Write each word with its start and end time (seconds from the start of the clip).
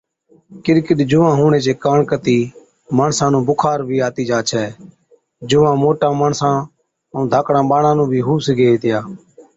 ڪِڏ 0.63 0.77
ڪِڏ 0.85 0.99
جُوئان 1.11 1.33
هُوَڻي 1.39 1.59
چي 1.65 1.73
ڪاڻ 1.83 1.99
ڪتِي 2.11 2.37
ماڻسان 2.97 3.29
نُون 3.31 3.43
بُخار 3.49 3.79
بِي 3.87 3.97
آتِي 4.07 4.23
جا 4.29 4.39
ڇَي، 4.49 4.65
جُوئان 5.49 5.75
موٽان 5.81 6.13
ماڻسان 6.21 6.55
ائُون 7.13 7.23
ڌاڪڙان 7.31 7.65
ٻاڙان 7.71 7.93
نُون 7.97 8.07
بِي 8.11 8.19
هُو 8.27 8.33
سِگھي 8.47 8.67
هِتِيا۔ 8.69 8.97